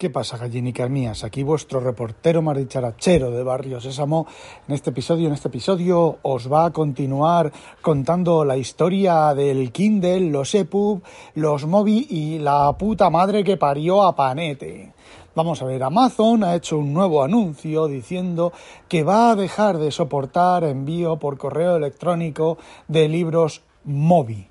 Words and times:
¿Qué 0.00 0.08
pasa, 0.08 0.38
gallinicas 0.38 0.88
mías? 0.88 1.24
Aquí 1.24 1.42
vuestro 1.42 1.78
reportero 1.78 2.40
maricharachero 2.40 3.30
de 3.30 3.42
Barrio 3.42 3.82
Sésamo. 3.82 4.26
En 4.66 4.74
este 4.74 4.88
episodio, 4.88 5.26
en 5.26 5.34
este 5.34 5.48
episodio, 5.48 6.20
os 6.22 6.50
va 6.50 6.64
a 6.64 6.70
continuar 6.70 7.52
contando 7.82 8.42
la 8.46 8.56
historia 8.56 9.34
del 9.34 9.70
Kindle, 9.72 10.30
los 10.30 10.54
EPUB, 10.54 11.02
los 11.34 11.66
Mobi 11.66 12.06
y 12.08 12.38
la 12.38 12.72
puta 12.78 13.10
madre 13.10 13.44
que 13.44 13.58
parió 13.58 14.02
a 14.02 14.16
Panete. 14.16 14.94
Vamos 15.34 15.60
a 15.60 15.66
ver, 15.66 15.82
Amazon 15.82 16.44
ha 16.44 16.54
hecho 16.54 16.78
un 16.78 16.94
nuevo 16.94 17.22
anuncio 17.22 17.86
diciendo 17.86 18.54
que 18.88 19.02
va 19.02 19.32
a 19.32 19.36
dejar 19.36 19.76
de 19.76 19.90
soportar 19.90 20.64
envío 20.64 21.18
por 21.18 21.36
correo 21.36 21.76
electrónico 21.76 22.56
de 22.88 23.06
libros 23.06 23.64
Mobi. 23.84 24.49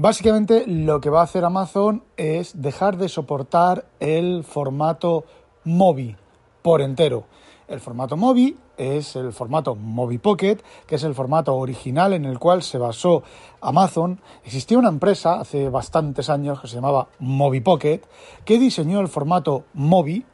Básicamente 0.00 0.62
lo 0.68 1.00
que 1.00 1.10
va 1.10 1.22
a 1.22 1.24
hacer 1.24 1.44
Amazon 1.44 2.04
es 2.16 2.62
dejar 2.62 2.98
de 2.98 3.08
soportar 3.08 3.86
el 3.98 4.44
formato 4.44 5.24
MOBI 5.64 6.14
por 6.62 6.82
entero. 6.82 7.24
El 7.66 7.80
formato 7.80 8.16
MOBI 8.16 8.56
es 8.76 9.16
el 9.16 9.32
formato 9.32 9.74
Mobi 9.74 10.18
Pocket, 10.18 10.58
que 10.86 10.94
es 10.94 11.02
el 11.02 11.16
formato 11.16 11.56
original 11.56 12.12
en 12.12 12.26
el 12.26 12.38
cual 12.38 12.62
se 12.62 12.78
basó 12.78 13.24
Amazon. 13.60 14.20
Existía 14.44 14.78
una 14.78 14.88
empresa 14.88 15.40
hace 15.40 15.68
bastantes 15.68 16.30
años 16.30 16.60
que 16.60 16.68
se 16.68 16.76
llamaba 16.76 17.08
Mobi 17.18 17.58
Pocket, 17.58 18.02
que 18.44 18.60
diseñó 18.60 19.00
el 19.00 19.08
formato 19.08 19.64
MOBI, 19.74 20.24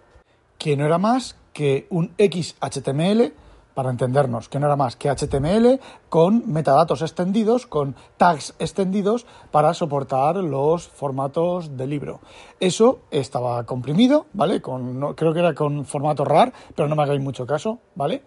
que 0.58 0.76
no 0.76 0.84
era 0.84 0.98
más 0.98 1.38
que 1.54 1.86
un 1.88 2.12
XHTML 2.18 3.32
para 3.74 3.90
entendernos, 3.90 4.48
que 4.48 4.58
no 4.58 4.66
era 4.66 4.76
más 4.76 4.96
que 4.96 5.10
HTML 5.10 5.80
con 6.08 6.44
metadatos 6.46 7.02
extendidos, 7.02 7.66
con 7.66 7.94
tags 8.16 8.54
extendidos 8.58 9.26
para 9.50 9.74
soportar 9.74 10.36
los 10.36 10.88
formatos 10.88 11.76
de 11.76 11.86
libro. 11.86 12.20
Eso 12.60 13.00
estaba 13.10 13.64
comprimido, 13.64 14.26
¿vale? 14.32 14.60
Con, 14.60 15.14
creo 15.14 15.34
que 15.34 15.40
era 15.40 15.54
con 15.54 15.84
formato 15.84 16.24
RAR, 16.24 16.52
pero 16.74 16.88
no 16.88 16.96
me 16.96 17.02
hagáis 17.02 17.20
mucho 17.20 17.46
caso, 17.46 17.80
¿vale? 17.94 18.22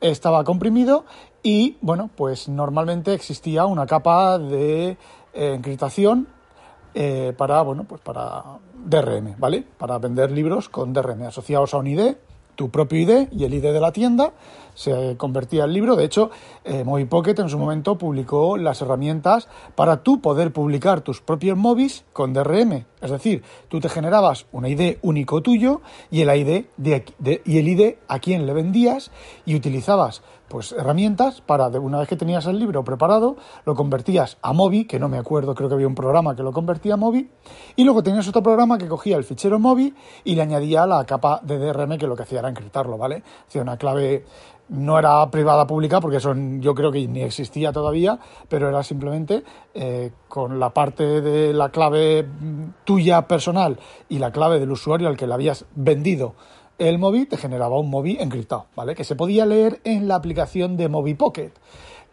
Estaba 0.00 0.44
comprimido 0.44 1.04
y, 1.42 1.78
bueno, 1.80 2.10
pues 2.14 2.48
normalmente 2.48 3.14
existía 3.14 3.64
una 3.64 3.86
capa 3.86 4.38
de 4.38 4.90
eh, 4.90 5.54
encriptación 5.54 6.28
eh, 6.94 7.32
para, 7.36 7.62
bueno, 7.62 7.84
pues 7.84 8.00
para 8.00 8.42
DRM, 8.84 9.36
¿vale? 9.38 9.64
Para 9.78 9.98
vender 9.98 10.30
libros 10.30 10.68
con 10.68 10.92
DRM 10.92 11.22
asociados 11.22 11.72
a 11.72 11.78
un 11.78 11.86
ID 11.86 12.16
tu 12.60 12.68
propio 12.68 13.00
ID 13.00 13.28
y 13.32 13.44
el 13.44 13.54
ID 13.54 13.72
de 13.72 13.80
la 13.80 13.90
tienda, 13.90 14.34
se 14.74 15.16
convertía 15.16 15.64
el 15.64 15.72
libro. 15.72 15.96
De 15.96 16.04
hecho, 16.04 16.30
eh, 16.62 16.84
Pocket 17.08 17.38
en 17.38 17.48
su 17.48 17.58
momento 17.58 17.96
publicó 17.96 18.58
las 18.58 18.82
herramientas 18.82 19.48
para 19.74 20.02
tú 20.02 20.20
poder 20.20 20.52
publicar 20.52 21.00
tus 21.00 21.22
propios 21.22 21.56
móviles 21.56 22.04
con 22.12 22.34
DRM. 22.34 22.84
Es 23.00 23.10
decir, 23.10 23.42
tú 23.68 23.80
te 23.80 23.88
generabas 23.88 24.44
un 24.52 24.66
ID 24.66 24.98
único 25.00 25.40
tuyo 25.40 25.80
y 26.10 26.20
el 26.20 26.36
ID, 26.36 26.66
de, 26.76 27.42
y 27.46 27.56
el 27.56 27.66
ID 27.66 27.94
a 28.08 28.18
quien 28.18 28.44
le 28.44 28.52
vendías 28.52 29.10
y 29.46 29.54
utilizabas 29.54 30.20
pues 30.50 30.72
herramientas 30.72 31.40
para, 31.40 31.68
una 31.68 32.00
vez 32.00 32.08
que 32.08 32.16
tenías 32.16 32.44
el 32.46 32.58
libro 32.58 32.82
preparado, 32.82 33.36
lo 33.64 33.76
convertías 33.76 34.36
a 34.42 34.52
Mobi, 34.52 34.84
que 34.84 34.98
no 34.98 35.08
me 35.08 35.16
acuerdo, 35.16 35.54
creo 35.54 35.68
que 35.68 35.76
había 35.76 35.86
un 35.86 35.94
programa 35.94 36.34
que 36.34 36.42
lo 36.42 36.52
convertía 36.52 36.94
a 36.94 36.96
Mobi, 36.96 37.30
y 37.76 37.84
luego 37.84 38.02
tenías 38.02 38.26
otro 38.26 38.42
programa 38.42 38.76
que 38.76 38.88
cogía 38.88 39.16
el 39.16 39.22
fichero 39.22 39.60
Mobi 39.60 39.94
y 40.24 40.34
le 40.34 40.42
añadía 40.42 40.86
la 40.86 41.04
capa 41.06 41.40
de 41.44 41.56
DRM 41.56 41.96
que 41.98 42.08
lo 42.08 42.16
que 42.16 42.24
hacía 42.24 42.40
era 42.40 42.48
encriptarlo, 42.48 42.98
¿vale? 42.98 43.22
Hacía 43.46 43.62
una 43.62 43.76
clave 43.76 44.24
no 44.70 44.98
era 44.98 45.28
privada 45.30 45.66
pública 45.66 46.00
porque 46.00 46.16
eso 46.16 46.34
yo 46.58 46.74
creo 46.74 46.90
que 46.90 47.06
ni 47.06 47.22
existía 47.22 47.72
todavía, 47.72 48.18
pero 48.48 48.68
era 48.68 48.82
simplemente 48.82 49.44
eh, 49.74 50.10
con 50.28 50.58
la 50.58 50.70
parte 50.70 51.20
de 51.20 51.52
la 51.52 51.70
clave 51.70 52.26
tuya 52.84 53.26
personal 53.26 53.78
y 54.08 54.18
la 54.18 54.32
clave 54.32 54.58
del 54.58 54.70
usuario 54.70 55.08
al 55.08 55.16
que 55.16 55.26
le 55.26 55.34
habías 55.34 55.64
vendido 55.74 56.34
el 56.80 56.98
móvil 56.98 57.28
te 57.28 57.36
generaba 57.36 57.78
un 57.78 57.90
móvil 57.90 58.16
encriptado, 58.20 58.66
¿vale? 58.74 58.94
Que 58.94 59.04
se 59.04 59.14
podía 59.14 59.44
leer 59.44 59.80
en 59.84 60.08
la 60.08 60.14
aplicación 60.14 60.78
de 60.78 60.88
Mobi 60.88 61.14
Pocket, 61.14 61.52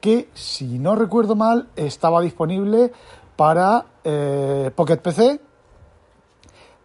que 0.01 0.29
si 0.33 0.77
no 0.77 0.95
recuerdo 0.95 1.35
mal 1.35 1.69
estaba 1.77 2.21
disponible 2.21 2.91
para 3.37 3.85
eh, 4.03 4.69
Pocket 4.75 4.97
PC, 4.97 5.39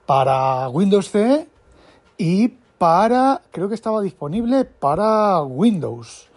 para 0.07 0.69
Windows 0.69 1.11
CE 1.11 1.49
y 2.17 2.49
para, 2.79 3.43
creo 3.51 3.69
que 3.69 3.75
estaba 3.75 4.01
disponible 4.01 4.65
para 4.65 5.43
Windows. 5.43 6.29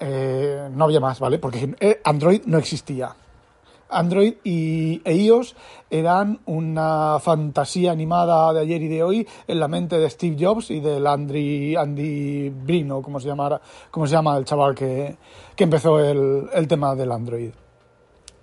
Eh, 0.00 0.70
no 0.72 0.84
había 0.84 1.00
más, 1.00 1.20
¿vale? 1.20 1.38
Porque 1.38 1.76
eh, 1.80 2.00
Android 2.02 2.42
no 2.46 2.56
existía. 2.56 3.14
Android 3.92 4.34
y, 4.44 5.00
e 5.04 5.14
iOS 5.14 5.54
eran 5.90 6.40
una 6.46 7.18
fantasía 7.20 7.92
animada 7.92 8.52
de 8.52 8.60
ayer 8.60 8.82
y 8.82 8.88
de 8.88 9.02
hoy 9.02 9.28
en 9.46 9.60
la 9.60 9.68
mente 9.68 9.98
de 9.98 10.08
Steve 10.08 10.36
Jobs 10.38 10.70
y 10.70 10.80
del 10.80 11.06
Andy, 11.06 11.76
Andy 11.76 12.48
Brino, 12.48 13.02
como 13.02 13.20
se, 13.20 13.28
llama, 13.28 13.60
como 13.90 14.06
se 14.06 14.14
llama 14.14 14.36
el 14.36 14.44
chaval 14.44 14.74
que, 14.74 15.16
empezó 15.56 16.00
el, 16.00 16.66
tema 16.66 16.94
del 16.94 17.12
Android. 17.12 17.50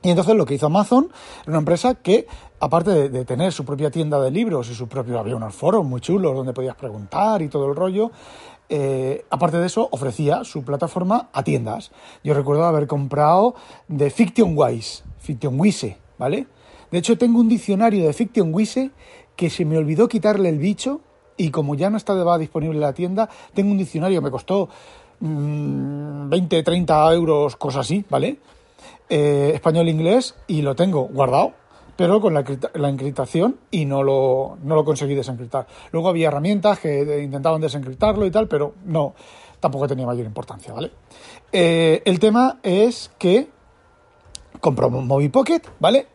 Y 0.02 0.10
entonces 0.10 0.36
lo 0.36 0.46
que 0.46 0.54
hizo 0.54 0.68
Amazon 0.68 1.10
era 1.42 1.50
una 1.50 1.58
empresa 1.58 1.96
que, 1.96 2.26
aparte 2.60 3.10
de, 3.10 3.26
tener 3.26 3.52
su 3.52 3.66
propia 3.66 3.92
tienda 3.92 4.20
de 4.22 4.32
libros 4.32 4.70
y 4.70 4.76
su 4.76 4.88
propio, 4.88 5.20
había 5.20 5.36
unos 5.36 5.54
foros 5.54 5.84
muy 5.84 6.00
chulos 6.00 6.36
donde 6.36 6.54
podías 6.54 6.76
preguntar 6.76 7.42
y 7.42 7.50
todo 7.50 7.68
el 7.68 7.76
rollo, 7.76 8.12
eh, 8.70 9.26
aparte 9.32 9.58
de 9.58 9.66
eso, 9.66 9.90
ofrecía 9.92 10.44
su 10.44 10.64
plataforma 10.64 11.30
a 11.34 11.44
tiendas. 11.44 11.92
Yo 12.24 12.34
recuerdo 12.34 12.66
haber 12.66 12.88
comprado 12.88 13.56
de 13.88 14.10
Fiction 14.12 14.54
Wise, 14.56 15.04
Fiction 15.18 15.60
Wise, 15.60 15.98
¿vale? 16.18 16.48
De 16.92 17.00
hecho, 17.00 17.18
tengo 17.18 17.40
un 17.40 17.50
diccionario 17.50 18.06
de 18.06 18.14
Fiction 18.14 18.54
Wise 18.54 18.92
que 19.36 19.50
se 19.50 19.66
me 19.66 19.78
olvidó 19.78 20.08
quitarle 20.08 20.50
el 20.50 20.60
bicho 20.60 21.02
y 21.38 21.52
como 21.52 21.76
ya 21.76 21.90
no 21.90 21.98
estaba 21.98 22.38
disponible 22.38 22.76
en 22.76 22.82
la 22.82 22.94
tienda, 22.94 23.30
tengo 23.54 23.72
un 23.72 23.78
diccionario, 23.78 24.22
me 24.22 24.30
costó 24.30 24.70
20, 25.20 26.62
mm, 26.62 26.64
30 26.64 27.14
euros, 27.14 27.56
cosas 27.56 27.86
así, 27.86 28.06
¿vale? 28.10 28.38
Eh, 29.10 29.52
español-inglés 29.56 30.36
y 30.48 30.62
lo 30.62 30.76
tengo 30.76 31.08
guardado 31.08 31.54
pero 32.00 32.22
con 32.22 32.34
la, 32.34 32.46
encriptación 32.90 33.58
y 33.72 33.84
no 33.84 34.04
lo, 34.04 34.58
no 34.64 34.76
lo 34.76 34.86
conseguí 34.86 35.16
desencriptar. 35.16 35.68
Luego 35.92 36.08
había 36.08 36.30
herramientas 36.30 36.80
que 36.80 37.22
intentaban 37.22 37.60
desencriptarlo 37.60 38.26
y 38.26 38.32
tal, 38.32 38.48
pero 38.48 38.76
no, 38.86 39.14
tampoco 39.60 39.86
tenía 39.86 40.06
mayor 40.06 40.26
importancia, 40.26 40.72
¿vale? 40.72 40.92
Eh, 41.52 42.02
el 42.06 42.18
tema 42.18 42.60
es 42.64 43.12
que 43.20 43.50
compró 44.62 44.90
Mobi 44.90 45.28
Pocket, 45.28 45.60
¿vale? 45.82 46.08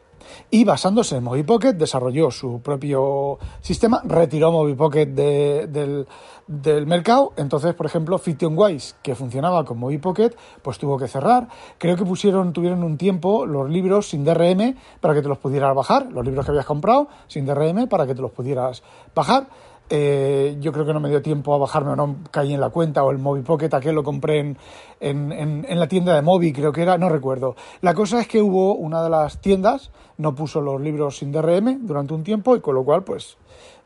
Y 0.50 0.64
basándose 0.64 1.16
en 1.16 1.24
MobiPocket, 1.24 1.76
desarrolló 1.76 2.30
su 2.30 2.60
propio 2.60 3.38
sistema, 3.60 4.02
retiró 4.04 4.52
MobiPocket 4.52 5.08
de, 5.10 5.66
del, 5.66 6.06
del 6.46 6.86
mercado. 6.86 7.32
Entonces, 7.36 7.74
por 7.74 7.86
ejemplo, 7.86 8.18
FictionWise, 8.18 8.96
que 9.02 9.14
funcionaba 9.14 9.64
con 9.64 9.78
MobiPocket, 9.78 10.36
pues 10.62 10.78
tuvo 10.78 10.98
que 10.98 11.08
cerrar. 11.08 11.48
Creo 11.78 11.96
que 11.96 12.04
pusieron, 12.04 12.52
tuvieron 12.52 12.82
un 12.82 12.96
tiempo 12.96 13.46
los 13.46 13.68
libros 13.68 14.08
sin 14.08 14.24
DRM 14.24 14.76
para 15.00 15.14
que 15.14 15.22
te 15.22 15.28
los 15.28 15.38
pudieras 15.38 15.74
bajar, 15.74 16.10
los 16.12 16.24
libros 16.24 16.44
que 16.44 16.50
habías 16.50 16.66
comprado 16.66 17.08
sin 17.26 17.46
DRM 17.46 17.88
para 17.88 18.06
que 18.06 18.14
te 18.14 18.22
los 18.22 18.30
pudieras 18.30 18.82
bajar. 19.14 19.48
Eh, 19.90 20.56
yo 20.60 20.72
creo 20.72 20.86
que 20.86 20.94
no 20.94 21.00
me 21.00 21.10
dio 21.10 21.20
tiempo 21.20 21.54
a 21.54 21.58
bajarme 21.58 21.90
o 21.90 21.96
no 21.96 22.16
caí 22.30 22.54
en 22.54 22.60
la 22.60 22.70
cuenta 22.70 23.04
o 23.04 23.10
el 23.10 23.18
Mobi 23.18 23.42
Pocket 23.42 23.68
aquel 23.74 23.94
lo 23.94 24.02
compré 24.02 24.38
en, 24.38 24.56
en, 24.98 25.30
en, 25.68 25.78
la 25.78 25.86
tienda 25.88 26.14
de 26.14 26.22
Mobi, 26.22 26.54
creo 26.54 26.72
que 26.72 26.80
era, 26.80 26.96
no 26.96 27.10
recuerdo. 27.10 27.54
La 27.82 27.92
cosa 27.92 28.20
es 28.20 28.26
que 28.26 28.40
hubo 28.40 28.74
una 28.76 29.02
de 29.02 29.10
las 29.10 29.42
tiendas, 29.42 29.90
no 30.16 30.34
puso 30.34 30.62
los 30.62 30.80
libros 30.80 31.18
sin 31.18 31.32
DRM 31.32 31.86
durante 31.86 32.14
un 32.14 32.24
tiempo 32.24 32.56
y 32.56 32.60
con 32.60 32.74
lo 32.74 32.82
cual 32.82 33.04
pues 33.04 33.36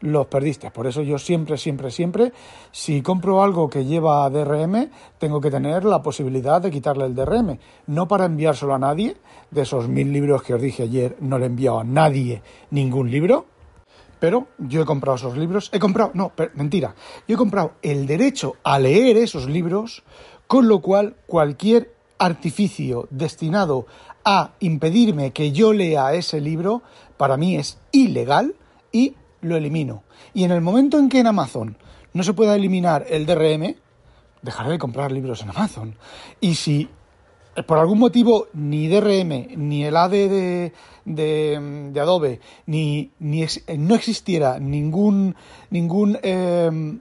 los 0.00 0.26
perdiste. 0.26 0.70
Por 0.70 0.86
eso 0.86 1.02
yo 1.02 1.18
siempre, 1.18 1.56
siempre, 1.56 1.90
siempre, 1.90 2.32
si 2.70 3.02
compro 3.02 3.42
algo 3.42 3.68
que 3.68 3.84
lleva 3.84 4.30
DRM, 4.30 4.90
tengo 5.18 5.40
que 5.40 5.50
tener 5.50 5.84
la 5.84 6.00
posibilidad 6.00 6.62
de 6.62 6.70
quitarle 6.70 7.06
el 7.06 7.16
DRM. 7.16 7.58
No 7.88 8.06
para 8.06 8.26
enviárselo 8.26 8.72
a 8.72 8.78
nadie, 8.78 9.16
de 9.50 9.62
esos 9.62 9.88
mil 9.88 10.12
libros 10.12 10.44
que 10.44 10.54
os 10.54 10.62
dije 10.62 10.84
ayer, 10.84 11.16
no 11.20 11.38
le 11.38 11.46
he 11.46 11.48
enviado 11.48 11.80
a 11.80 11.84
nadie 11.84 12.42
ningún 12.70 13.10
libro 13.10 13.46
pero 14.20 14.48
yo 14.58 14.82
he 14.82 14.84
comprado 14.84 15.16
esos 15.16 15.36
libros, 15.36 15.70
he 15.72 15.78
comprado, 15.78 16.10
no, 16.14 16.32
mentira, 16.54 16.94
yo 17.26 17.34
he 17.34 17.38
comprado 17.38 17.72
el 17.82 18.06
derecho 18.06 18.56
a 18.62 18.78
leer 18.78 19.16
esos 19.16 19.48
libros, 19.48 20.02
con 20.46 20.68
lo 20.68 20.80
cual 20.80 21.16
cualquier 21.26 21.94
artificio 22.18 23.06
destinado 23.10 23.86
a 24.24 24.52
impedirme 24.60 25.32
que 25.32 25.52
yo 25.52 25.72
lea 25.72 26.14
ese 26.14 26.40
libro, 26.40 26.82
para 27.16 27.36
mí 27.36 27.56
es 27.56 27.78
ilegal 27.92 28.54
y 28.92 29.14
lo 29.40 29.56
elimino. 29.56 30.02
Y 30.34 30.44
en 30.44 30.50
el 30.50 30.60
momento 30.60 30.98
en 30.98 31.08
que 31.08 31.20
en 31.20 31.28
Amazon 31.28 31.76
no 32.12 32.22
se 32.22 32.34
pueda 32.34 32.56
eliminar 32.56 33.06
el 33.08 33.26
DRM, 33.26 33.76
dejaré 34.42 34.70
de 34.70 34.78
comprar 34.78 35.12
libros 35.12 35.42
en 35.42 35.50
Amazon. 35.50 35.96
Y 36.40 36.56
si 36.56 36.88
por 37.66 37.78
algún 37.78 37.98
motivo 37.98 38.48
ni 38.52 38.88
DRM, 38.88 39.56
ni 39.56 39.84
el 39.84 39.96
AD 39.96 40.10
de, 41.04 41.92
Adobe, 42.00 42.40
ni, 42.66 43.10
ni 43.18 43.46
no 43.76 43.94
existiera 43.94 44.58
ningún, 44.58 45.34
ningún, 45.70 46.18
em, 46.22 47.00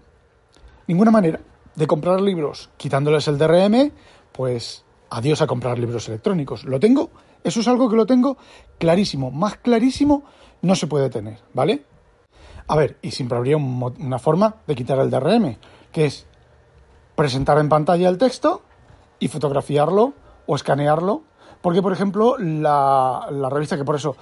ninguna 0.88 1.12
manera 1.12 1.40
de 1.76 1.88
comprar 1.88 2.22
libros 2.22 2.70
quitándoles 2.78 3.28
el 3.28 3.38
DRM, 3.38 3.92
pues 4.32 4.84
adiós 5.10 5.42
a 5.42 5.48
comprar 5.48 5.78
libros 5.78 6.08
electrónicos. 6.08 6.64
Lo 6.64 6.80
tengo, 6.80 7.12
eso 7.44 7.60
es 7.60 7.68
algo 7.68 7.90
que 7.90 7.96
lo 7.96 8.06
tengo 8.06 8.38
clarísimo, 8.78 9.32
más 9.32 9.58
clarísimo 9.58 10.24
no 10.62 10.76
se 10.76 10.88
puede 10.88 11.10
tener, 11.10 11.40
¿vale? 11.54 11.84
A 12.68 12.76
ver, 12.76 12.98
y 13.02 13.12
siempre 13.12 13.38
habría 13.38 13.58
una 13.58 14.20
forma 14.20 14.56
de 14.66 14.76
quitar 14.76 15.00
el 15.00 15.10
DRM, 15.10 15.58
que 15.92 16.06
es 16.06 16.26
presentar 17.16 17.58
en 17.60 17.70
pantalla 17.70 18.10
el 18.10 18.18
texto 18.18 18.64
y 19.20 19.28
fotografiarlo 19.28 20.14
o 20.48 20.56
escanearlo. 20.56 21.22
Porque, 21.62 21.82
por 21.82 21.94
ejemplo, 21.94 22.38
la, 22.38 23.28
la 23.30 23.50
revista, 23.50 23.78
que 23.78 23.86
por 23.86 23.96
eso 23.96 24.16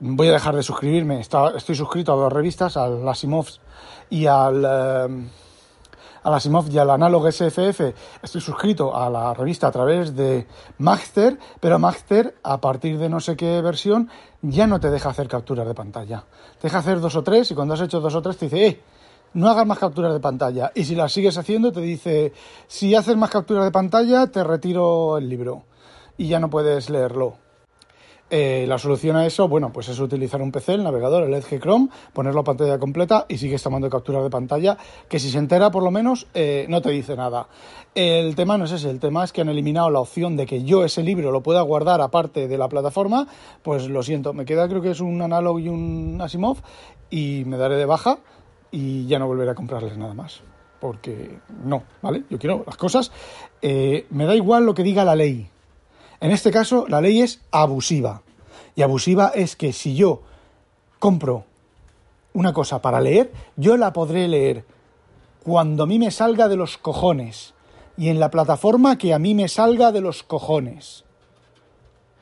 voy 0.00 0.28
a 0.28 0.32
dejar 0.32 0.56
de 0.56 0.62
suscribirme, 0.62 1.20
estoy 1.20 1.76
suscrito 1.76 2.12
a 2.12 2.16
dos 2.16 2.32
revistas, 2.32 2.76
al 2.76 3.06
Asimov 3.08 3.46
y 4.10 4.26
al... 4.26 4.64
Eh, 4.64 5.28
a 6.24 6.36
Asimov 6.36 6.70
y 6.70 6.78
al 6.78 6.90
análogo 6.90 7.30
SFF 7.30 7.80
estoy 8.22 8.40
suscrito 8.40 8.96
a 8.96 9.10
la 9.10 9.34
revista 9.34 9.66
a 9.66 9.72
través 9.72 10.14
de 10.14 10.46
Magster, 10.78 11.36
pero 11.58 11.80
Magster 11.80 12.36
a 12.44 12.60
partir 12.60 12.96
de 12.98 13.08
no 13.08 13.18
sé 13.18 13.36
qué 13.36 13.60
versión 13.60 14.08
ya 14.40 14.68
no 14.68 14.78
te 14.78 14.90
deja 14.90 15.10
hacer 15.10 15.26
capturas 15.26 15.66
de 15.66 15.74
pantalla. 15.74 16.24
Te 16.60 16.68
deja 16.68 16.78
hacer 16.78 17.00
dos 17.00 17.16
o 17.16 17.24
tres 17.24 17.50
y 17.50 17.56
cuando 17.56 17.74
has 17.74 17.80
hecho 17.80 18.00
dos 18.00 18.14
o 18.14 18.22
tres 18.22 18.36
te 18.36 18.46
dice, 18.46 18.66
eh, 18.66 18.80
no 19.34 19.48
hagas 19.48 19.66
más 19.66 19.78
capturas 19.78 20.12
de 20.12 20.20
pantalla. 20.20 20.70
Y 20.76 20.84
si 20.84 20.94
las 20.94 21.12
sigues 21.12 21.36
haciendo 21.38 21.72
te 21.72 21.80
dice, 21.80 22.32
si 22.68 22.94
haces 22.94 23.16
más 23.16 23.30
capturas 23.30 23.64
de 23.64 23.72
pantalla 23.72 24.28
te 24.28 24.44
retiro 24.44 25.18
el 25.18 25.28
libro 25.28 25.64
y 26.16 26.28
ya 26.28 26.38
no 26.38 26.50
puedes 26.50 26.90
leerlo. 26.90 27.36
Eh, 28.34 28.64
la 28.66 28.78
solución 28.78 29.16
a 29.16 29.26
eso, 29.26 29.46
bueno, 29.46 29.74
pues 29.74 29.90
es 29.90 30.00
utilizar 30.00 30.40
un 30.40 30.52
PC, 30.52 30.72
el 30.72 30.84
navegador, 30.84 31.24
el 31.24 31.34
Edge 31.34 31.60
Chrome, 31.60 31.90
ponerlo 32.14 32.40
a 32.40 32.44
pantalla 32.44 32.78
completa 32.78 33.26
y 33.28 33.36
sigues 33.36 33.62
tomando 33.62 33.90
capturas 33.90 34.22
de 34.22 34.30
pantalla, 34.30 34.78
que 35.06 35.18
si 35.18 35.28
se 35.28 35.36
entera 35.36 35.70
por 35.70 35.82
lo 35.82 35.90
menos 35.90 36.26
eh, 36.32 36.64
no 36.70 36.80
te 36.80 36.88
dice 36.88 37.14
nada. 37.14 37.48
El 37.94 38.34
tema 38.34 38.56
no 38.56 38.64
es 38.64 38.72
ese, 38.72 38.88
el 38.88 39.00
tema 39.00 39.22
es 39.22 39.32
que 39.32 39.42
han 39.42 39.50
eliminado 39.50 39.90
la 39.90 40.00
opción 40.00 40.38
de 40.38 40.46
que 40.46 40.64
yo 40.64 40.82
ese 40.82 41.02
libro 41.02 41.30
lo 41.30 41.42
pueda 41.42 41.60
guardar 41.60 42.00
aparte 42.00 42.48
de 42.48 42.56
la 42.56 42.70
plataforma, 42.70 43.28
pues 43.62 43.90
lo 43.90 44.02
siento, 44.02 44.32
me 44.32 44.46
queda 44.46 44.66
creo 44.66 44.80
que 44.80 44.92
es 44.92 45.00
un 45.02 45.20
Analog 45.20 45.60
y 45.60 45.68
un 45.68 46.18
Asimov 46.18 46.56
y 47.10 47.44
me 47.44 47.58
daré 47.58 47.76
de 47.76 47.84
baja 47.84 48.18
y 48.70 49.06
ya 49.08 49.18
no 49.18 49.26
volveré 49.26 49.50
a 49.50 49.54
comprarles 49.54 49.98
nada 49.98 50.14
más. 50.14 50.40
Porque 50.80 51.38
no, 51.64 51.82
¿vale? 52.00 52.24
Yo 52.30 52.38
quiero 52.38 52.64
las 52.66 52.76
cosas. 52.76 53.12
Eh, 53.60 54.06
me 54.08 54.24
da 54.24 54.34
igual 54.34 54.64
lo 54.64 54.72
que 54.72 54.82
diga 54.82 55.04
la 55.04 55.14
ley 55.14 55.51
en 56.22 56.30
este 56.30 56.52
caso, 56.52 56.86
la 56.88 57.00
ley 57.00 57.20
es 57.20 57.40
abusiva. 57.50 58.22
Y 58.76 58.82
abusiva 58.82 59.32
es 59.34 59.56
que 59.56 59.72
si 59.72 59.96
yo 59.96 60.22
compro 61.00 61.44
una 62.32 62.52
cosa 62.52 62.80
para 62.80 63.00
leer, 63.00 63.32
yo 63.56 63.76
la 63.76 63.92
podré 63.92 64.28
leer 64.28 64.64
cuando 65.42 65.82
a 65.82 65.86
mí 65.86 65.98
me 65.98 66.12
salga 66.12 66.46
de 66.46 66.54
los 66.54 66.78
cojones 66.78 67.54
y 67.96 68.08
en 68.08 68.20
la 68.20 68.30
plataforma 68.30 68.98
que 68.98 69.12
a 69.12 69.18
mí 69.18 69.34
me 69.34 69.48
salga 69.48 69.90
de 69.90 70.00
los 70.00 70.22
cojones. 70.22 71.02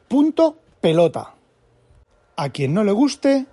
Punto 0.09 0.57
pelota. 0.81 1.35
A 2.37 2.49
quien 2.49 2.73
no 2.73 2.85
le 2.85 2.93
guste, 2.93 3.45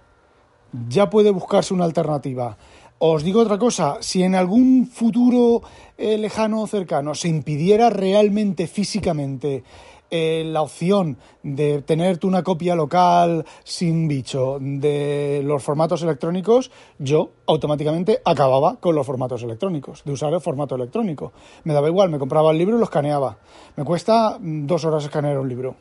ya 0.87 1.09
puede 1.09 1.31
buscarse 1.31 1.73
una 1.73 1.83
alternativa. 1.83 2.57
Os 2.99 3.21
digo 3.21 3.41
otra 3.41 3.57
cosa, 3.57 3.97
si 3.99 4.23
en 4.23 4.33
algún 4.33 4.87
futuro 4.87 5.61
eh, 5.97 6.17
lejano 6.17 6.61
o 6.61 6.67
cercano 6.67 7.15
se 7.15 7.27
impidiera 7.27 7.89
realmente 7.89 8.65
físicamente 8.65 9.65
eh, 10.09 10.43
la 10.45 10.61
opción 10.61 11.17
de 11.43 11.81
tenerte 11.81 12.27
una 12.27 12.43
copia 12.43 12.75
local 12.75 13.45
sin 13.63 14.07
bicho 14.07 14.57
de 14.59 15.41
los 15.43 15.63
formatos 15.63 16.01
electrónicos, 16.01 16.71
yo 16.97 17.31
automáticamente 17.45 18.21
acababa 18.23 18.77
con 18.77 18.95
los 18.95 19.05
formatos 19.05 19.43
electrónicos, 19.43 20.03
de 20.05 20.13
usar 20.13 20.33
el 20.33 20.41
formato 20.41 20.75
electrónico. 20.75 21.33
Me 21.63 21.73
daba 21.73 21.87
igual, 21.87 22.09
me 22.09 22.19
compraba 22.19 22.51
el 22.51 22.57
libro 22.57 22.75
y 22.75 22.79
lo 22.79 22.85
escaneaba. 22.85 23.37
Me 23.75 23.83
cuesta 23.83 24.37
mm, 24.39 24.65
dos 24.65 24.85
horas 24.85 25.03
escanear 25.03 25.39
un 25.39 25.49
libro. 25.49 25.75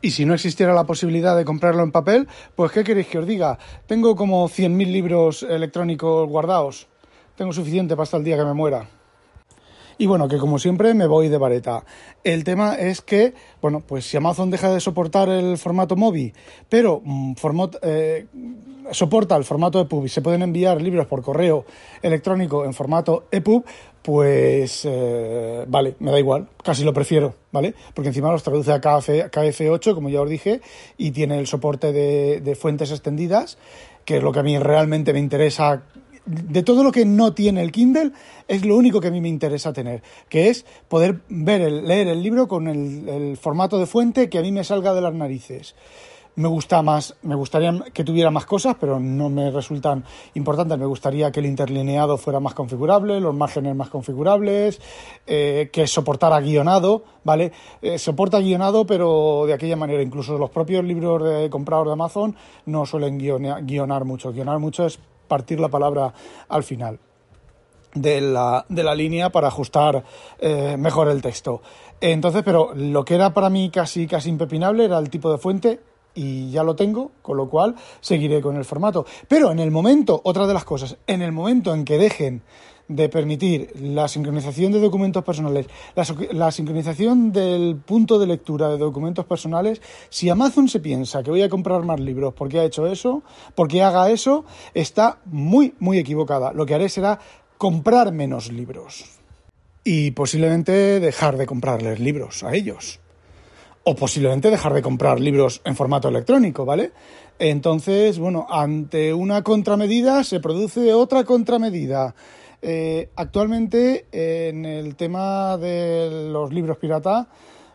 Y 0.00 0.12
si 0.12 0.24
no 0.24 0.34
existiera 0.34 0.74
la 0.74 0.84
posibilidad 0.84 1.36
de 1.36 1.44
comprarlo 1.44 1.82
en 1.82 1.90
papel, 1.90 2.28
pues 2.54 2.70
¿qué 2.70 2.84
queréis 2.84 3.08
que 3.08 3.18
os 3.18 3.26
diga? 3.26 3.58
Tengo 3.86 4.14
como 4.14 4.48
100.000 4.48 4.92
libros 4.92 5.42
electrónicos 5.42 6.28
guardados. 6.28 6.86
Tengo 7.34 7.52
suficiente 7.52 7.96
para 7.96 8.04
hasta 8.04 8.16
el 8.16 8.24
día 8.24 8.36
que 8.36 8.44
me 8.44 8.54
muera. 8.54 8.88
Y 9.98 10.06
bueno, 10.06 10.28
que 10.28 10.38
como 10.38 10.60
siempre 10.60 10.94
me 10.94 11.08
voy 11.08 11.28
de 11.28 11.38
vareta. 11.38 11.84
El 12.22 12.44
tema 12.44 12.74
es 12.74 13.00
que, 13.00 13.34
bueno, 13.60 13.82
pues 13.84 14.06
si 14.06 14.16
Amazon 14.16 14.48
deja 14.48 14.72
de 14.72 14.80
soportar 14.80 15.28
el 15.28 15.58
formato 15.58 15.96
móvil, 15.96 16.32
pero 16.68 17.02
mm, 17.04 17.34
eh, 17.82 18.26
soporta 18.92 19.36
el 19.36 19.42
formato 19.42 19.80
EPUB 19.80 20.06
y 20.06 20.08
se 20.08 20.22
pueden 20.22 20.42
enviar 20.42 20.80
libros 20.80 21.06
por 21.06 21.22
correo 21.22 21.64
electrónico 22.00 22.64
en 22.64 22.74
formato 22.74 23.26
EPUB, 23.32 23.64
pues 24.00 24.82
eh, 24.84 25.64
vale, 25.66 25.96
me 25.98 26.12
da 26.12 26.18
igual, 26.18 26.48
casi 26.62 26.84
lo 26.84 26.94
prefiero, 26.94 27.34
¿vale? 27.50 27.74
Porque 27.92 28.08
encima 28.08 28.30
los 28.30 28.44
traduce 28.44 28.72
a 28.72 28.80
KF, 28.80 29.08
KF8, 29.30 29.94
como 29.94 30.08
ya 30.08 30.22
os 30.22 30.30
dije, 30.30 30.60
y 30.96 31.10
tiene 31.10 31.38
el 31.38 31.48
soporte 31.48 31.92
de, 31.92 32.40
de 32.40 32.54
fuentes 32.54 32.92
extendidas, 32.92 33.58
que 34.04 34.18
es 34.18 34.22
lo 34.22 34.32
que 34.32 34.38
a 34.38 34.44
mí 34.44 34.58
realmente 34.58 35.12
me 35.12 35.18
interesa 35.18 35.82
de 36.28 36.62
todo 36.62 36.84
lo 36.84 36.92
que 36.92 37.06
no 37.06 37.32
tiene 37.32 37.62
el 37.62 37.72
Kindle, 37.72 38.12
es 38.46 38.64
lo 38.64 38.76
único 38.76 39.00
que 39.00 39.08
a 39.08 39.10
mí 39.10 39.20
me 39.20 39.28
interesa 39.28 39.72
tener, 39.72 40.02
que 40.28 40.50
es 40.50 40.66
poder 40.88 41.20
ver 41.28 41.72
leer 41.72 42.08
el 42.08 42.22
libro 42.22 42.46
con 42.46 42.68
el, 42.68 43.36
formato 43.38 43.78
de 43.78 43.86
fuente 43.86 44.28
que 44.28 44.38
a 44.38 44.42
mí 44.42 44.52
me 44.52 44.64
salga 44.64 44.92
de 44.92 45.00
las 45.00 45.14
narices. 45.14 45.74
Me 46.36 46.46
gusta 46.46 46.82
más, 46.82 47.16
me 47.22 47.34
gustaría 47.34 47.72
que 47.92 48.04
tuviera 48.04 48.30
más 48.30 48.46
cosas, 48.46 48.76
pero 48.78 49.00
no 49.00 49.28
me 49.28 49.50
resultan 49.50 50.04
importantes. 50.34 50.78
Me 50.78 50.86
gustaría 50.86 51.32
que 51.32 51.40
el 51.40 51.46
interlineado 51.46 52.16
fuera 52.16 52.38
más 52.38 52.54
configurable, 52.54 53.20
los 53.20 53.34
márgenes 53.34 53.74
más 53.74 53.88
configurables, 53.88 54.80
eh, 55.26 55.68
que 55.72 55.88
soportara 55.88 56.38
guionado, 56.40 57.02
¿vale? 57.24 57.50
Eh, 57.82 57.98
soporta 57.98 58.38
guionado, 58.38 58.86
pero 58.86 59.46
de 59.48 59.54
aquella 59.54 59.74
manera. 59.74 60.00
Incluso 60.00 60.38
los 60.38 60.50
propios 60.50 60.84
libros 60.84 61.28
de 61.28 61.50
comprados 61.50 61.86
de 61.88 61.94
Amazon 61.94 62.36
no 62.66 62.86
suelen 62.86 63.18
guionar 63.18 64.04
mucho. 64.04 64.32
Guionar 64.32 64.60
mucho 64.60 64.86
es 64.86 65.00
partir 65.28 65.60
la 65.60 65.68
palabra 65.68 66.12
al 66.48 66.64
final 66.64 66.98
de 67.94 68.20
la, 68.20 68.64
de 68.68 68.82
la 68.82 68.94
línea 68.94 69.30
para 69.30 69.48
ajustar 69.48 70.04
eh, 70.38 70.76
mejor 70.78 71.08
el 71.08 71.22
texto. 71.22 71.62
Entonces, 72.00 72.42
pero 72.44 72.72
lo 72.74 73.04
que 73.04 73.14
era 73.14 73.34
para 73.34 73.50
mí 73.50 73.70
casi, 73.70 74.06
casi 74.06 74.28
impepinable 74.28 74.84
era 74.84 74.98
el 74.98 75.10
tipo 75.10 75.30
de 75.30 75.38
fuente 75.38 75.80
y 76.18 76.50
ya 76.50 76.64
lo 76.64 76.74
tengo, 76.74 77.12
con 77.22 77.36
lo 77.36 77.48
cual 77.48 77.76
seguiré 78.00 78.40
con 78.40 78.56
el 78.56 78.64
formato. 78.64 79.06
Pero 79.28 79.52
en 79.52 79.60
el 79.60 79.70
momento, 79.70 80.20
otra 80.24 80.48
de 80.48 80.54
las 80.54 80.64
cosas, 80.64 80.96
en 81.06 81.22
el 81.22 81.30
momento 81.30 81.72
en 81.72 81.84
que 81.84 81.96
dejen 81.96 82.42
de 82.88 83.08
permitir 83.08 83.70
la 83.80 84.08
sincronización 84.08 84.72
de 84.72 84.80
documentos 84.80 85.22
personales, 85.22 85.66
la, 86.32 86.50
sincronización 86.50 87.32
del 87.32 87.76
punto 87.76 88.18
de 88.18 88.26
lectura 88.26 88.68
de 88.68 88.78
documentos 88.78 89.26
personales, 89.26 89.80
si 90.08 90.28
Amazon 90.28 90.68
se 90.68 90.80
piensa 90.80 91.22
que 91.22 91.30
voy 91.30 91.42
a 91.42 91.48
comprar 91.48 91.84
más 91.84 92.00
libros 92.00 92.34
porque 92.34 92.58
ha 92.58 92.64
hecho 92.64 92.88
eso, 92.88 93.22
porque 93.54 93.82
haga 93.82 94.10
eso, 94.10 94.44
está 94.74 95.20
muy, 95.26 95.74
muy 95.78 95.98
equivocada. 95.98 96.52
Lo 96.52 96.66
que 96.66 96.74
haré 96.74 96.88
será 96.88 97.20
comprar 97.58 98.10
menos 98.10 98.50
libros 98.50 99.04
y 99.84 100.10
posiblemente 100.10 100.98
dejar 100.98 101.36
de 101.36 101.46
comprarles 101.46 102.00
libros 102.00 102.42
a 102.42 102.54
ellos. 102.54 102.98
O 103.90 103.96
posiblemente 103.96 104.50
dejar 104.50 104.74
de 104.74 104.82
comprar 104.82 105.18
libros 105.18 105.62
en 105.64 105.74
formato 105.74 106.10
electrónico, 106.10 106.66
¿vale? 106.66 106.92
Entonces, 107.38 108.18
bueno, 108.18 108.46
ante 108.50 109.14
una 109.14 109.42
contramedida 109.42 110.24
se 110.24 110.40
produce 110.40 110.92
otra 110.92 111.24
contramedida. 111.24 112.14
Eh, 112.60 113.08
actualmente, 113.16 114.04
en 114.12 114.66
el 114.66 114.94
tema 114.94 115.56
de 115.56 116.28
los 116.30 116.52
libros 116.52 116.76
pirata, 116.76 117.28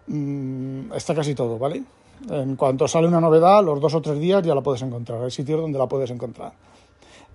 mm, 0.06 0.94
está 0.94 1.16
casi 1.16 1.34
todo, 1.34 1.58
¿vale? 1.58 1.82
En 2.30 2.58
cuanto 2.58 2.88
sale 2.88 3.08
una 3.08 3.20
novedad, 3.20 3.64
los 3.64 3.82
dos 3.82 3.96
o 3.96 4.02
tres 4.04 4.20
días 4.20 4.44
ya 4.44 4.54
la 4.54 4.62
puedes 4.62 4.84
encontrar. 4.84 5.24
Hay 5.24 5.32
sitios 5.32 5.60
donde 5.62 5.80
la 5.80 5.88
puedes 5.88 6.12
encontrar. 6.12 6.54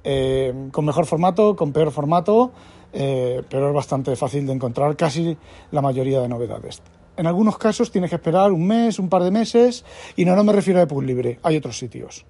Eh, 0.05 0.69
con 0.71 0.85
mejor 0.85 1.05
formato, 1.05 1.57
con 1.57 1.73
peor 1.73 1.91
formato, 1.91 2.53
eh, 2.93 3.43
pero 3.51 3.71
es 3.71 3.75
bastante 3.75 4.15
fácil 4.15 4.47
de 4.47 4.53
encontrar 4.53 4.95
casi 4.95 5.37
la 5.73 5.83
mayoría 5.83 6.21
de 6.21 6.29
novedades. 6.29 6.81
En 7.19 7.27
algunos 7.27 7.59
casos 7.59 7.91
tienes 7.91 8.11
que 8.11 8.17
esperar 8.17 8.53
un 8.53 8.65
mes, 8.65 9.01
un 9.01 9.09
par 9.09 9.25
de 9.25 9.33
meses, 9.33 9.85
y 10.15 10.25
no, 10.25 10.37
no 10.37 10.45
me 10.45 10.53
refiero 10.53 10.79
a 10.79 10.85
EPUB 10.85 11.03
libre, 11.03 11.41
hay 11.43 11.57
otros 11.57 11.77
sitios. 11.77 12.25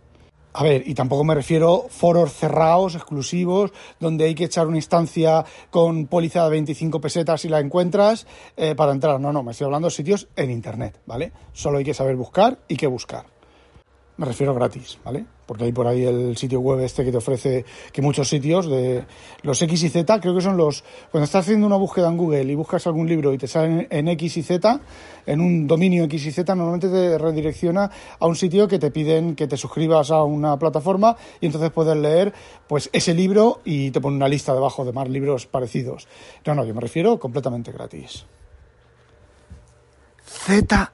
A 0.54 0.62
ver, 0.64 0.82
y 0.86 0.94
tampoco 0.94 1.24
me 1.24 1.34
refiero 1.34 1.84
foros 1.90 2.32
cerrados, 2.32 2.94
exclusivos, 2.94 3.70
donde 4.00 4.24
hay 4.24 4.34
que 4.34 4.44
echar 4.44 4.66
una 4.66 4.78
instancia 4.78 5.44
con 5.68 6.06
póliza 6.06 6.42
de 6.44 6.50
25 6.50 7.02
pesetas 7.02 7.42
si 7.42 7.50
la 7.50 7.60
encuentras 7.60 8.26
eh, 8.56 8.74
para 8.74 8.92
entrar. 8.92 9.20
No, 9.20 9.30
no, 9.30 9.42
me 9.42 9.52
estoy 9.52 9.66
hablando 9.66 9.88
de 9.88 9.94
sitios 9.94 10.26
en 10.36 10.50
Internet, 10.50 10.98
¿vale? 11.04 11.32
Solo 11.52 11.76
hay 11.76 11.84
que 11.84 11.92
saber 11.92 12.16
buscar 12.16 12.58
y 12.66 12.76
qué 12.76 12.86
buscar. 12.86 13.37
Me 14.18 14.26
refiero 14.26 14.52
gratis, 14.52 14.98
¿vale? 15.04 15.24
Porque 15.46 15.62
hay 15.62 15.70
por 15.70 15.86
ahí 15.86 16.04
el 16.04 16.36
sitio 16.36 16.58
web 16.58 16.80
este 16.80 17.04
que 17.04 17.12
te 17.12 17.18
ofrece 17.18 17.64
que 17.92 18.02
muchos 18.02 18.28
sitios 18.28 18.66
de 18.68 19.04
los 19.42 19.62
X 19.62 19.80
y 19.84 19.88
Z, 19.88 20.20
creo 20.20 20.34
que 20.34 20.40
son 20.40 20.56
los... 20.56 20.82
Cuando 21.12 21.24
estás 21.24 21.44
haciendo 21.44 21.68
una 21.68 21.76
búsqueda 21.76 22.08
en 22.08 22.16
Google 22.16 22.42
y 22.42 22.56
buscas 22.56 22.84
algún 22.88 23.08
libro 23.08 23.32
y 23.32 23.38
te 23.38 23.46
sale 23.46 23.86
en 23.88 24.08
X 24.08 24.38
y 24.38 24.42
Z, 24.42 24.80
en 25.24 25.40
un 25.40 25.68
dominio 25.68 26.02
X 26.04 26.26
y 26.26 26.32
Z, 26.32 26.52
normalmente 26.56 26.88
te 26.88 27.16
redirecciona 27.16 27.92
a 28.18 28.26
un 28.26 28.34
sitio 28.34 28.66
que 28.66 28.80
te 28.80 28.90
piden 28.90 29.36
que 29.36 29.46
te 29.46 29.56
suscribas 29.56 30.10
a 30.10 30.24
una 30.24 30.58
plataforma 30.58 31.16
y 31.40 31.46
entonces 31.46 31.70
puedes 31.70 31.96
leer 31.96 32.34
pues 32.66 32.90
ese 32.92 33.14
libro 33.14 33.60
y 33.64 33.92
te 33.92 34.00
pone 34.00 34.16
una 34.16 34.26
lista 34.26 34.52
debajo 34.52 34.84
de 34.84 34.92
más 34.92 35.08
libros 35.08 35.46
parecidos. 35.46 36.08
No, 36.44 36.56
no, 36.56 36.64
yo 36.64 36.74
me 36.74 36.80
refiero 36.80 37.20
completamente 37.20 37.70
gratis. 37.70 38.26
Z-lib 40.24 40.88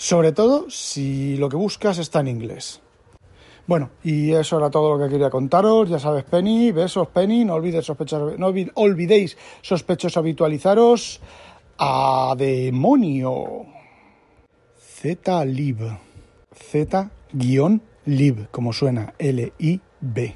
sobre 0.00 0.32
todo 0.32 0.70
si 0.70 1.36
lo 1.36 1.50
que 1.50 1.58
buscas 1.58 1.98
está 1.98 2.20
en 2.20 2.28
inglés. 2.28 2.80
Bueno, 3.66 3.90
y 4.02 4.32
eso 4.32 4.56
era 4.56 4.70
todo 4.70 4.96
lo 4.96 5.04
que 5.04 5.10
quería 5.12 5.28
contaros. 5.28 5.90
Ya 5.90 5.98
sabes, 5.98 6.24
Penny, 6.24 6.72
besos, 6.72 7.08
Penny. 7.08 7.44
No 7.44 7.52
olvides 7.52 7.84
sospechar, 7.84 8.22
no 8.38 8.46
olvidéis 8.76 9.36
sospechosos 9.60 10.16
habitualizaros. 10.16 11.20
A 11.76 12.34
demonio. 12.34 13.66
Z-Lib. 14.78 15.98
Z-Lib, 16.54 18.48
como 18.50 18.72
suena. 18.72 19.12
L-I-B. 19.18 20.34